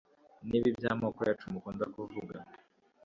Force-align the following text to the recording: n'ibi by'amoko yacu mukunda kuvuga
n'ibi 0.49 0.69
by'amoko 0.77 1.19
yacu 1.27 1.45
mukunda 1.53 1.85
kuvuga 1.93 2.37